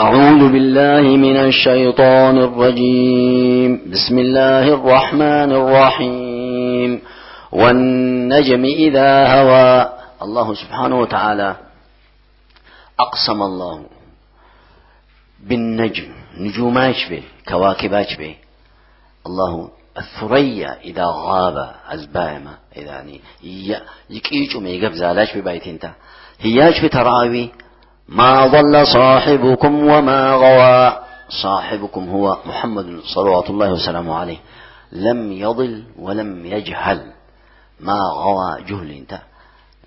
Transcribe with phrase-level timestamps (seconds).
[0.00, 3.90] أعوذ بالله من الشيطان الرجيم.
[3.92, 7.02] بسم الله الرحمن الرحيم.
[7.52, 9.92] والنجم إذا هوى.
[10.22, 11.56] الله سبحانه وتعالى
[13.00, 13.84] أقسم الله
[15.48, 16.08] بالنجم.
[16.38, 18.34] نجوماش به كواكباش به.
[19.26, 23.20] الله الثريا إذا غاب أزبايما إذا يعني
[24.10, 25.90] يكيجو ما يقف زالاش ببيت انت.
[26.40, 27.50] هياش بتراوي
[28.10, 30.98] ما ضل صاحبكم وما غوى.
[31.42, 34.38] صاحبكم هو محمد صلوات الله وسلامه عليه.
[34.92, 37.12] لم يضل ولم يجهل.
[37.80, 39.18] ما غوى جهل انت.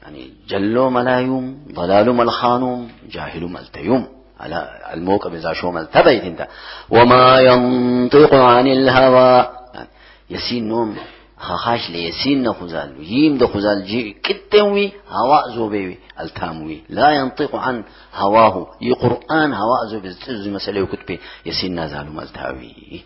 [0.03, 4.07] يعني جلو ملايوم ضلال ملخانوم جاهل ملتيوم
[4.39, 6.47] على الموقف إذا شو ملتبيت انت.
[6.89, 9.49] وما ينطق عن الهوى.
[9.73, 9.87] يعني
[10.29, 10.97] يسين نوم.
[11.43, 17.83] خاخاش ليسين نخزال ييم دخزال جي كتنوي هواء زوبيوي التاموي لا ينطق عن
[18.15, 18.67] هواه.
[18.81, 20.09] يقرآن هواء زوبي
[20.49, 23.03] مسألة وكتبه يسين نازال ملتاوي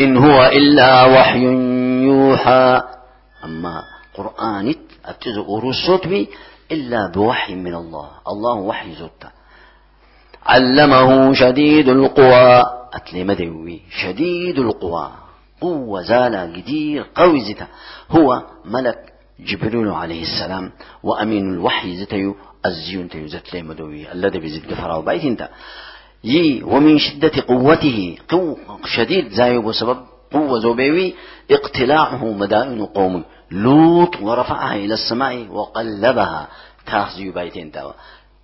[0.00, 1.44] إن هو إلا وحي
[2.08, 2.82] يوحى.
[3.44, 3.82] أما
[4.14, 6.28] قرآن أتزق رسوتوي
[6.72, 8.10] إلا بوحي من الله.
[8.28, 9.30] الله وحي زوتا.
[10.46, 12.64] علمه شديد القوى.
[12.92, 13.80] أتلي مدوي.
[14.02, 15.27] شديد القوى.
[15.60, 17.66] قوة زالة قدير قوي زتا
[18.10, 24.72] هو ملك جبريل عليه السلام وأمين الوحي زتيو الزيون تيو زت لي مدوي الذي بزيد
[24.72, 25.48] قفرة وبيت انت
[26.24, 29.98] يي ومن شدة قوته قوة شديد زايو بسبب
[30.32, 31.14] قوة زوبيوي
[31.50, 33.24] اقتلاعه مدائن قوم.
[33.50, 36.48] لوط ورفعها إلى السماء وقلبها.
[36.86, 37.94] تاخزي بيتين تاوى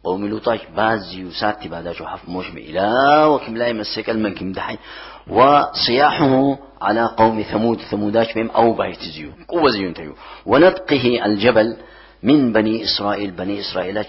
[0.05, 4.79] قوم لوطاش بازي وساتي بعد شو حف موشم إلى وكم لا يمسك المنكم دحي
[5.29, 10.15] وصياحه على قوم ثمود ثموداش بهم أو بايت زيو قوة زيو تيو
[10.47, 11.77] ونطقه الجبل
[12.23, 13.31] من بني إسرائيل.
[13.31, 14.05] بني إسرائيل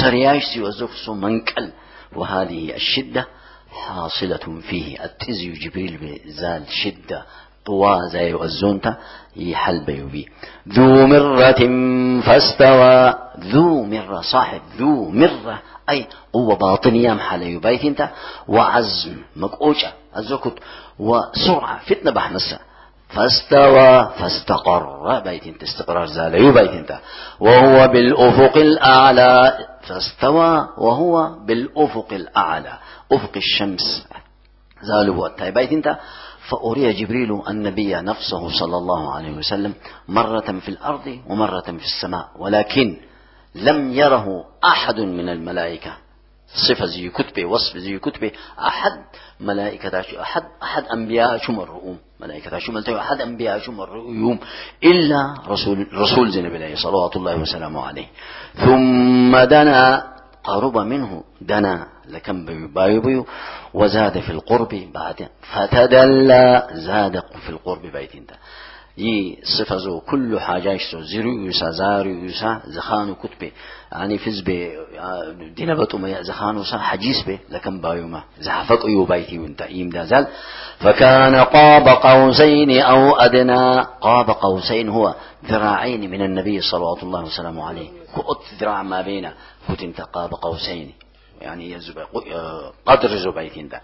[0.00, 1.70] سرياش سيو زفص منكل
[2.16, 3.26] وهذه الشدة
[3.72, 5.04] حاصلة فيه.
[5.04, 7.24] التزي جبريل بزال شدة.
[7.66, 8.96] طوا زي الزونتا
[9.36, 10.28] يحل بيوبي
[10.68, 11.62] ذو مرة
[12.20, 13.14] فاستوى.
[13.40, 15.62] ذو مرة صاحب ذو مرة.
[15.90, 18.08] أي قوة باطنية محل يبيت انت.
[18.48, 20.54] وعزم مقوشة الزكت
[20.98, 22.58] وسرعة فتنة بحنسة
[23.08, 25.20] فاستوى فاستقر.
[25.20, 26.98] بيت انت استقرار زال يبيت انت.
[27.40, 29.58] وهو بالأفق الأعلى.
[29.82, 32.78] فاستوى وهو بالأفق الأعلى.
[33.12, 34.06] أفق الشمس.
[34.82, 35.96] زالوا بيت انت.
[36.48, 39.74] فأري جبريل النبي نفسه صلى الله عليه وسلم
[40.08, 42.28] مرة في الأرض ومرة في السماء.
[42.38, 42.96] ولكن
[43.54, 45.92] لم يره أحد من الملائكة.
[46.68, 48.92] صفة زي كتبه وصف زي كتبه أحد
[49.40, 54.38] ملائكة أحد أحد أنبياء شمر رؤوم ملائكة شمر أحد أنبياء شمر رؤوم
[54.84, 58.06] إلا رسول رسول زين الله صلوات الله وسلامه عليه.
[58.54, 60.10] ثم دنا
[60.44, 63.26] قرب منه دنا لكم بايبيو
[63.74, 68.10] وزاد في القرب بعد فتدلى زاد في القرب بيت
[68.98, 73.50] يي صفة زو كل حاجة يشتو زيرو يوسا زارو يوسا زخانو كتبه
[73.92, 74.70] يعني فز به
[75.56, 80.26] دينا بتو ما زخانو سا حجيس به لكن بايوما زحفق يو بيتي وانت ايم دازال
[80.78, 85.14] فكان قاب قوسين أو ادنى قاب قوسين هو
[85.44, 89.30] ذراعين من النبي صلى الله وسلم عليه كؤت ذراع ما بين
[89.68, 90.92] كنت قاب قوسين
[91.40, 91.78] يعني
[92.86, 93.80] قدر زبيت ده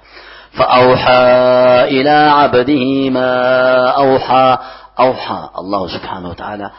[0.52, 1.22] فأوحى
[1.84, 3.30] إلى عبده ما
[3.88, 4.58] أوحى
[4.98, 6.70] أوحى الله سبحانه وتعالى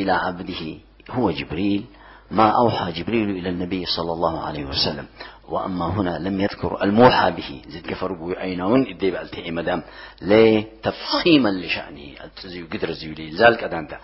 [0.00, 0.78] إلى عبده
[1.10, 1.84] هو جبريل.
[2.30, 5.06] ما أوحى جبريل إلى النبي صلى الله عليه وسلم.
[5.48, 7.62] وأما هنا لم يذكر الموحى به.
[7.68, 9.82] زد كفر بو أينون إدي بألتي مدام.
[10.22, 12.14] ليه تفخيما لشأنه.
[12.72, 13.98] قدر زيولي ذلك أدانت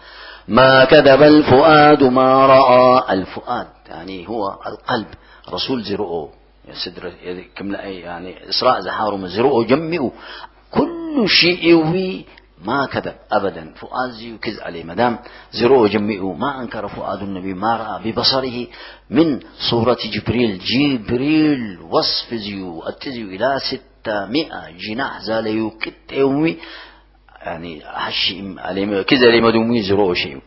[0.49, 3.13] ما كذب الفؤاد ما رأى.
[3.13, 5.07] الفؤاد يعني هو القلب.
[5.51, 6.31] رسول زرؤه.
[6.85, 7.13] سدر
[7.57, 10.11] كم يعني إسراء زحارو زرؤه جمئوا
[10.71, 11.85] كل شيء
[12.65, 13.75] ما كذب أبدا.
[13.77, 14.85] فؤاد زيو كز عليه.
[14.85, 15.19] مدام
[15.53, 17.55] زرؤه جمئوا ما أنكر فؤاد النبي.
[17.55, 18.67] ما رأى ببصره
[19.11, 19.41] من
[19.71, 20.59] صورة جبريل.
[20.59, 22.89] جبريل وصف زيو.
[22.89, 25.21] التزيو إلى ستمائة جناح.
[25.21, 26.57] زاليو كت يومي
[27.43, 28.55] يعني هشي
[29.05, 30.41] كذا لما دومي زرؤه شيء.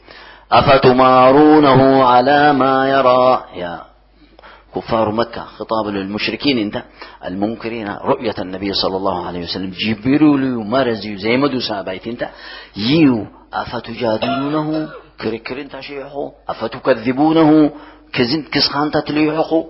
[0.51, 3.94] أفتمارونه على ما يرى؟ يا
[4.75, 6.83] كفار مكة خطاب للمشركين انت
[7.25, 12.29] المنكرين رؤية النبي صلى الله عليه وسلم جبريل مرزي زي ما دوسا بايت انت
[12.77, 14.89] يو أفتجادلونه؟
[15.21, 17.71] كركرين تشيحو؟ أفتكذبونه؟
[18.13, 19.65] كزن كسخان تتليحو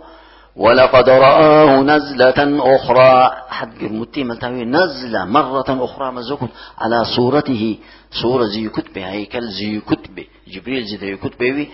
[0.55, 2.39] ولقد رآه نزلة
[2.75, 3.31] أخرى.
[3.49, 7.77] حد قرمتي ملتاوي نزلة مرة أخرى مزوكت على صورته.
[8.21, 11.67] صورة زي كتبه هيكل زي كتبه جبريل زي كتبه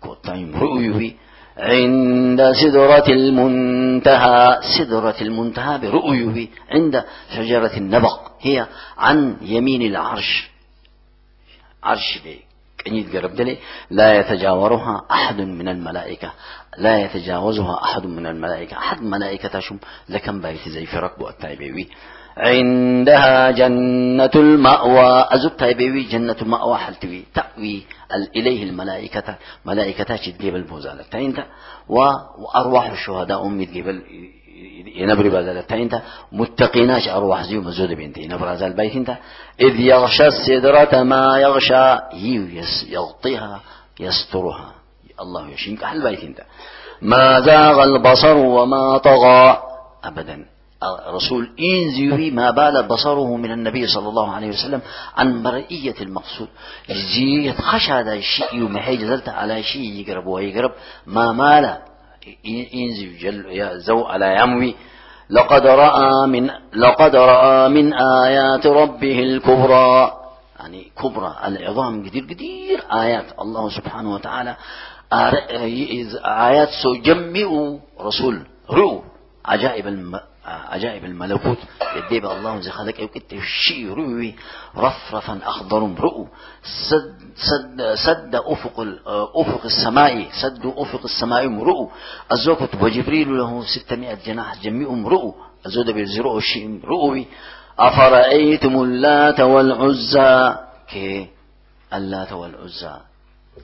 [0.00, 1.12] كوتايم رؤيه
[1.58, 7.04] عند سدرة المنتهى سدرة المنتهى برؤيه عند
[7.36, 8.66] شجرة النبق هي
[8.98, 10.50] عن يمين العرش.
[11.82, 12.18] عرش
[13.90, 16.32] لا يتجاورها أحد من الملائكة.
[16.78, 18.76] لا يتجاوزها أحد من الملائكة.
[18.78, 19.78] أحد ملائكة شم
[20.08, 21.88] لكم بايت زي في ركبه التايبيوي
[22.38, 25.26] عندها جنة المأوى.
[25.30, 27.22] أزب تايبيوي جنة المأوى حلتوي.
[27.34, 27.82] تأوي
[28.36, 29.34] إليه الملائكة.
[29.64, 31.44] ملائكة تجيب البوزالة تاينتا
[31.88, 34.02] وأرواح الشهداء أمي تجيب
[34.96, 36.02] ينبري بازال تاينتا
[36.32, 39.10] متقيناش أرواح زيو مزود بنتي ينبر هذا البيت انت
[39.60, 41.98] إذ يغشى السدرة ما يغشى.
[42.88, 43.60] يغطيها
[44.00, 44.72] يسترها.
[45.20, 45.84] الله يشينك.
[45.84, 46.40] حل بيت انت
[47.02, 49.62] ما زاغ البصر وما طغى.
[50.04, 50.57] أبدا.
[51.08, 54.80] رسول إنزيوي ما بال بصره من النبي صلى الله عليه وسلم
[55.16, 56.48] عن مرئية المقصود.
[56.90, 60.72] زي خش هذا الشيء ومحي جزلت على شيء يقرب ويقرب.
[61.06, 61.78] ما مال
[62.74, 64.74] إنزي جل زو على يموي.
[65.30, 70.12] لقد رأى من لقد رأى من آيات ربه الكبرى.
[70.58, 71.36] يعني كبرى.
[71.44, 73.40] العظام كثير كثير آيات.
[73.40, 74.56] الله سبحانه وتعالى
[76.24, 79.00] آيات سجمئوا رسول رؤوا.
[79.44, 80.20] عجائب.
[80.48, 81.58] عجائب الملكوت.
[81.96, 83.34] يدي الله زي خلق أو كنت
[83.66, 84.34] شيء روي
[84.76, 86.26] رفرفا أخضر رؤوا
[86.90, 88.86] سد سد سد أفق
[89.34, 90.28] أفق السماء.
[90.42, 91.88] سد أفق السماء رؤوا
[92.32, 95.32] الزوكت وجبريل له 600 جناح جميعهم رؤوا
[95.66, 97.26] الزود بالزرؤ الشيء رؤوي
[97.78, 100.56] أفرأيتم اللات والعزى؟
[100.90, 101.28] كي؟
[101.94, 102.96] اللات والعزى.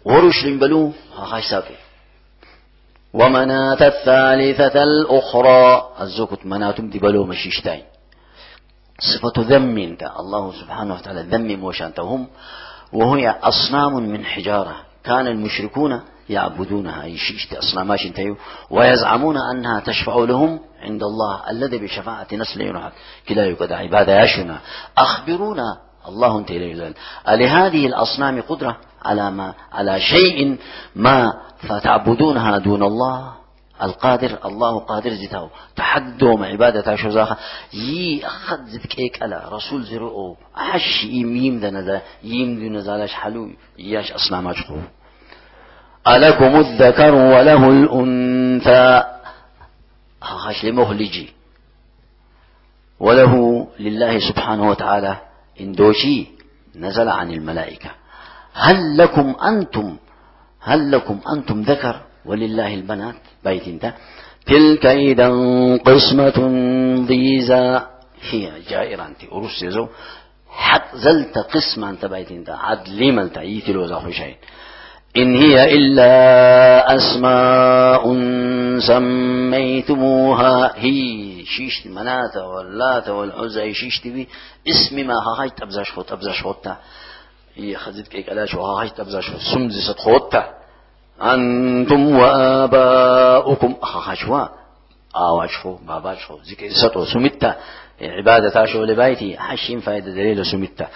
[0.04, 1.74] ورش لنبلو؟ هاش سافي
[3.14, 5.88] ومناة الثالثة الأخرى.
[6.00, 7.84] الزكت مناة دبلو مشيشتاين
[8.98, 10.02] صفة ذم انت.
[10.02, 12.28] الله سبحانه وتعالى ذم وشانتهم
[12.92, 14.76] وهي أصنام من حجارة.
[15.04, 17.04] كان المشركون يعبدونها.
[17.04, 18.36] يشيشت أصناماش انتهيو.
[18.70, 21.50] ويزعمون أنها تشفع لهم عند الله.
[21.50, 22.92] الذي بشفاعة نسل ينحك
[23.28, 24.58] كلا يقد عبادة يشنا
[24.98, 26.94] أخبرونا الله انت إليه
[27.28, 30.58] لهذه الأصنام قدرة على ما على شيء
[30.96, 31.32] ما
[31.68, 33.32] فتعبدونها دون الله؟
[33.82, 37.36] القادر الله قادر زيتاو تحدوا عبادة شوزاخا
[37.72, 39.48] يي أخذ زدك إيك ألا.
[39.48, 43.50] رسول زرؤو أحش يميم ذا نذا يم ذو نزالاش حلو.
[43.78, 44.78] ياش أصنام أجخو
[46.08, 49.04] ألكم الذكر وله الأنثى.
[50.22, 51.32] هاش لمهلجي.
[53.00, 55.16] وله لله سبحانه وتعالى
[55.60, 56.26] إندوشي
[56.76, 57.90] نزل عن الملائكة.
[58.54, 59.96] هل لكم أنتم
[60.60, 63.14] هل لكم أنتم ذكر ولله البنات؟
[63.44, 63.94] بيت انت
[64.46, 65.28] تلك إذا
[65.76, 66.38] قسمة
[67.06, 67.80] ضيزى.
[68.30, 69.24] هي جائرة أنت.
[69.32, 69.88] أرسزو
[70.48, 74.36] حق زلت قسمة أنت بيت انت عدلي ملت يتلو زخو شيء
[75.16, 78.02] إن هي إلا أسماء
[78.78, 80.72] سميتموها.
[80.76, 84.28] هي شيشت منات واللات والعزى شيشت بي
[84.68, 86.76] اسم ما هاي تبزاش خو تبزاش خوتا
[87.54, 90.54] هي خزت كيك ألاش وهاي تبزاش سمزي ست خوتا
[91.22, 94.46] أنتم وآباؤكم أخاشوا
[95.16, 97.56] آواشفو باباشفو ذكر ستو سمتا
[98.02, 100.88] عبادة شو لبايتي حشين فايدة دليل سمتا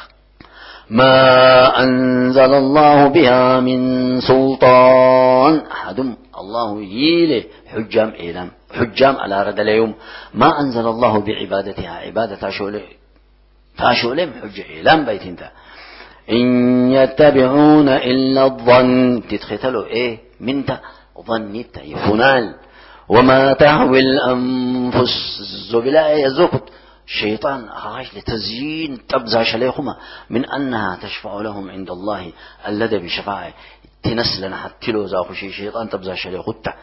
[0.90, 3.80] ما أنزل الله بها من
[4.20, 5.98] سلطان أحد.
[6.38, 9.94] الله يلي حجام إيلام حجام على رد اليوم
[10.34, 12.80] ما أنزل الله بعبادتها؟ عبادة تاشول
[13.78, 15.50] تاشولم حج إيلام بيت انت
[16.30, 16.46] إن
[16.92, 19.22] يتبعون إلا الظن.
[19.30, 20.80] تتختلوا إيه؟ منت
[21.28, 22.54] ظنيت يفنال
[23.08, 26.62] وما تهوي الأنفس زبلا يزوكت
[27.08, 29.96] شيطان هاش لتزيين تبزع شليخما
[30.30, 32.32] من أنها تشفع لهم عند الله
[32.68, 33.52] الذي بشفاعه.
[34.02, 36.74] تنسلنا حتى لو زاخو شي شيطان تبزع شليختا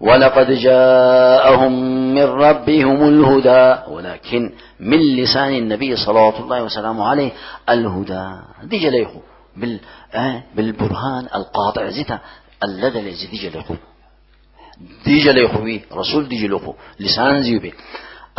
[0.00, 1.72] ولقد جاءهم
[2.14, 7.32] من ربهم الهدى ولكن من لسان النبي صلى الله وسلامه عليه
[7.68, 8.40] الهدى.
[8.62, 9.20] دي جليخو
[9.56, 9.80] بال
[10.14, 12.18] آه بالبرهان القاطع زيتا
[12.64, 13.74] الذي دي جليخو
[15.04, 17.72] دي جليخو رسول دي جليخو لسان زيوبي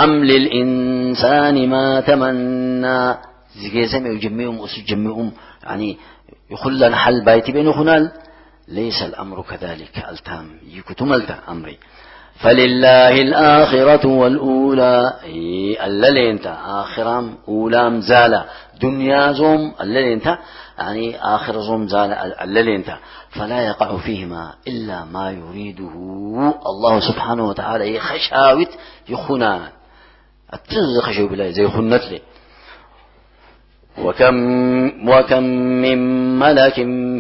[0.04, 3.16] أم للإنسان ما تمنى.
[3.56, 5.32] زي يجمعهم وسجمعهم
[5.64, 5.98] يعني
[6.52, 8.12] يخل حل بايتي بين خنال.
[8.68, 10.06] ليس الأمر كذلك.
[10.10, 10.46] ألتام.
[10.68, 11.78] يكتملت أمري.
[12.36, 15.14] فلله الآخرة والأولى.
[15.86, 18.46] اللي انت آخرام أولى مزالة
[18.82, 20.38] دنيا زوم اللي انت
[20.80, 22.98] يعني آخر زوم زالة اللي انت
[23.30, 25.94] فلا يقع فيهما إلا ما يريده
[26.66, 27.96] الله سبحانه وتعالى.
[27.96, 28.70] يخشاوت
[29.10, 29.62] يخنان
[31.02, 32.22] خشوا بالله زي خنت لي.
[33.98, 35.44] وكم وكم
[35.84, 36.00] من
[36.40, 36.74] ملك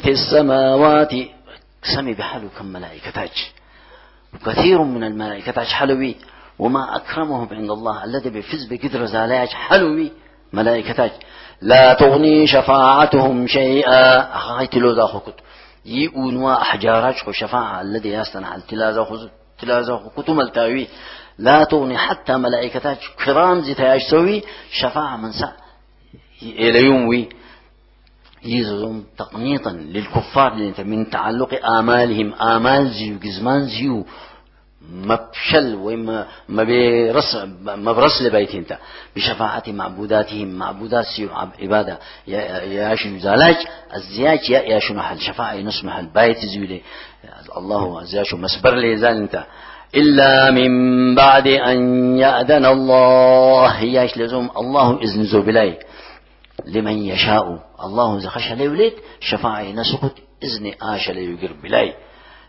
[0.03, 1.13] في السماوات
[1.95, 3.53] سمي بحاله كم ملائكة تاج
[4.45, 6.15] كثير من الملائكة حلوي.
[6.59, 8.03] وما أكرمهم عند الله.
[8.03, 10.11] الذي بفز بقدر زالاج حلوي.
[10.53, 11.11] ملائكة
[11.61, 14.21] لا تغني شفاعتهم شيئا.
[14.37, 15.35] هاي تلوزا خكت.
[15.85, 18.57] يؤونوا أحجارات شفاعة الذي يستنع
[19.61, 20.87] تلازا كتم التاوي
[21.37, 25.51] لا تغني حتى ملائكة كرام زيتاج سوي شفاعة من سأ.
[26.43, 27.29] إلى وي.
[28.43, 32.33] يزوم تقنيطا للكفار من تعلق آمالهم.
[32.33, 34.05] آمال زيو جزمان زيو.
[34.91, 37.35] مبشل وما ما برس
[37.65, 38.77] ما برس لبيت أنت.
[39.15, 40.47] بشفاعة معبوداتهم.
[40.47, 41.99] معبودات سيو عبادة.
[42.27, 43.57] يا شنو زالاج
[43.95, 46.81] الزياج يا شنو حل؟ شفاعة نسمح البيت زيولي.
[47.57, 49.45] الله زياش مسبر لي زال أنت.
[49.95, 51.77] إلا من بعد أن
[52.17, 53.81] يأذن الله.
[53.83, 55.79] ياش لزوم؟ الله إذن زو بلاي
[56.65, 57.59] لمن يشاء.
[57.83, 61.93] الله زخش ليولد شفاعة نسكت إذن آش ليقر بلاي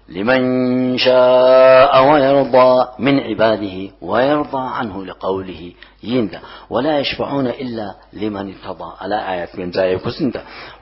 [0.09, 5.73] لمن شاء ويرضى من عباده ويرضى عنه لقوله
[6.03, 8.93] يندا ولا يشفعون إلا لمن ارتضى.
[9.01, 9.99] على آية من زي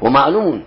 [0.01, 0.65] ومعلوم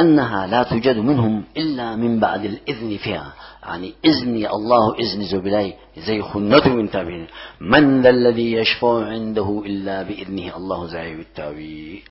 [0.00, 3.32] أنها لا توجد منهم إلا من بعد الإذن فيها.
[3.62, 5.74] يعني إذن الله إذن زبلاي
[6.06, 7.26] زي خنته من تابعين.
[7.60, 12.02] من ذا الذي يشفع عنده إلا بإذنه؟ الله زي التابعين.